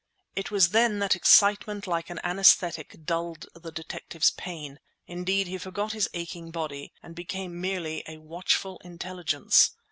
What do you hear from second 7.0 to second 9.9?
and became merely a watchful intelligence.